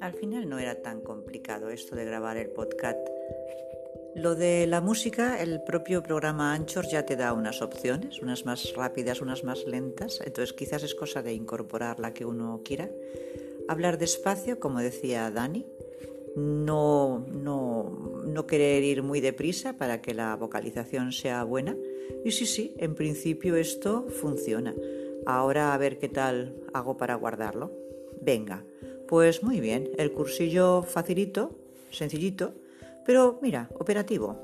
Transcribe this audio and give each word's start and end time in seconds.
Al 0.00 0.12
final 0.12 0.48
no 0.48 0.58
era 0.58 0.82
tan 0.82 1.00
complicado 1.00 1.70
esto 1.70 1.96
de 1.96 2.04
grabar 2.04 2.36
el 2.36 2.50
podcast. 2.50 2.98
Lo 4.14 4.34
de 4.34 4.66
la 4.66 4.82
música, 4.82 5.40
el 5.40 5.62
propio 5.62 6.02
programa 6.02 6.52
Anchor 6.52 6.86
ya 6.86 7.06
te 7.06 7.16
da 7.16 7.32
unas 7.32 7.62
opciones, 7.62 8.20
unas 8.20 8.44
más 8.44 8.74
rápidas, 8.74 9.22
unas 9.22 9.44
más 9.44 9.64
lentas, 9.66 10.20
entonces 10.20 10.52
quizás 10.52 10.82
es 10.82 10.94
cosa 10.94 11.22
de 11.22 11.32
incorporar 11.32 11.98
la 12.00 12.12
que 12.12 12.26
uno 12.26 12.60
quiera. 12.62 12.90
Hablar 13.68 13.96
despacio, 13.96 14.60
como 14.60 14.80
decía 14.80 15.30
Dani, 15.30 15.64
no, 16.36 17.24
no, 17.28 17.69
no 18.32 18.46
querer 18.46 18.82
ir 18.82 19.02
muy 19.02 19.20
deprisa 19.20 19.76
para 19.76 20.00
que 20.00 20.14
la 20.14 20.34
vocalización 20.36 21.12
sea 21.12 21.44
buena. 21.44 21.76
Y 22.24 22.32
sí, 22.32 22.46
sí, 22.46 22.74
en 22.78 22.94
principio 22.94 23.56
esto 23.56 24.06
funciona. 24.08 24.74
Ahora 25.26 25.74
a 25.74 25.78
ver 25.78 25.98
qué 25.98 26.08
tal 26.08 26.56
hago 26.72 26.96
para 26.96 27.14
guardarlo. 27.14 27.72
Venga, 28.20 28.64
pues 29.08 29.42
muy 29.42 29.60
bien, 29.60 29.90
el 29.98 30.12
cursillo 30.12 30.82
facilito, 30.82 31.58
sencillito, 31.90 32.54
pero 33.04 33.38
mira, 33.42 33.68
operativo. 33.78 34.38